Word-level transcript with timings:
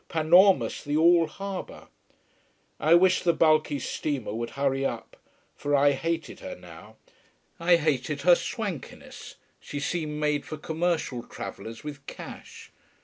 Panormus, 0.09 0.83
the 0.83 0.97
All 0.97 1.27
harbour. 1.27 1.87
I 2.79 2.95
wished 2.95 3.23
the 3.23 3.33
bulky 3.33 3.77
steamer 3.77 4.33
would 4.33 4.49
hurry 4.57 4.83
up. 4.83 5.15
For 5.55 5.75
I 5.75 5.91
hated 5.91 6.39
her 6.39 6.55
now. 6.55 6.95
I 7.59 7.75
hated 7.75 8.21
her 8.23 8.33
swankiness, 8.33 9.35
she 9.59 9.79
seemed 9.79 10.19
made 10.19 10.43
for 10.43 10.57
commercial 10.57 11.21
travellers 11.21 11.83
with 11.83 12.03
cash. 12.07 12.71